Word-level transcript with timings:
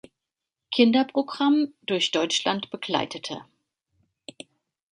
Kinderprogramm 0.71 1.75
durch 1.83 2.09
Deutschland 2.09 2.71
begleitete. 2.71 3.45